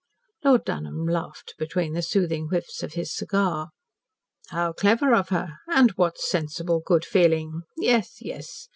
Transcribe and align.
Lord 0.43 0.65
Dunholm 0.65 1.05
laughed 1.05 1.53
between 1.59 1.93
the 1.93 2.01
soothing 2.01 2.47
whiffs 2.47 2.81
of 2.81 2.93
his 2.93 3.13
cigar. 3.15 3.69
"How 4.49 4.73
clever 4.73 5.13
of 5.13 5.29
her! 5.29 5.57
And 5.67 5.91
what 5.91 6.17
sensible 6.17 6.81
good 6.83 7.05
feeling! 7.05 7.61
Yes 7.77 8.15
yes! 8.19 8.67